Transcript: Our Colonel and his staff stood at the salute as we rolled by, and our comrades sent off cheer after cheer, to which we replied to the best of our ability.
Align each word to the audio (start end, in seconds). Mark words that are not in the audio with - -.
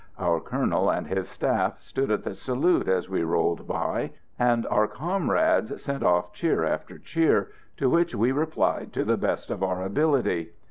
Our 0.17 0.39
Colonel 0.39 0.89
and 0.89 1.05
his 1.05 1.29
staff 1.29 1.79
stood 1.79 2.09
at 2.09 2.23
the 2.23 2.33
salute 2.33 2.87
as 2.87 3.07
we 3.07 3.21
rolled 3.21 3.67
by, 3.67 4.13
and 4.39 4.65
our 4.65 4.87
comrades 4.87 5.79
sent 5.83 6.01
off 6.01 6.33
cheer 6.33 6.65
after 6.65 6.97
cheer, 6.97 7.49
to 7.77 7.87
which 7.87 8.15
we 8.15 8.31
replied 8.31 8.93
to 8.93 9.03
the 9.05 9.15
best 9.15 9.51
of 9.51 9.61
our 9.61 9.83
ability. 9.83 10.53